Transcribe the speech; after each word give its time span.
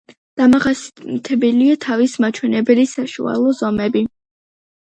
დამახასიათებელია 0.39 1.77
თავის 1.87 2.15
მაჩვენებლის 2.25 2.97
საშუალო 3.01 3.55
ზომები. 3.63 4.05